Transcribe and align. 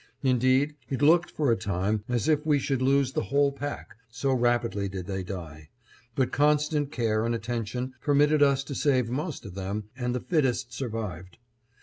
Indeed, 0.23 0.73
it 0.89 1.03
looked 1.03 1.29
for 1.29 1.51
a 1.51 1.55
time 1.55 2.03
as 2.09 2.27
if 2.27 2.43
we 2.43 2.57
should 2.57 2.81
lose 2.81 3.11
the 3.13 3.25
whole 3.25 3.51
pack, 3.51 3.97
so 4.09 4.33
rapidly 4.33 4.89
did 4.89 5.05
they 5.05 5.21
die, 5.21 5.69
but 6.15 6.31
constant 6.31 6.91
care 6.91 7.23
and 7.23 7.35
attention 7.35 7.93
permitted 8.01 8.41
us 8.41 8.63
to 8.63 8.73
save 8.73 9.11
most 9.11 9.45
of 9.45 9.53
them, 9.53 9.89
and 9.95 10.15
the 10.15 10.19
fittest 10.19 10.73
survived. 10.73 11.37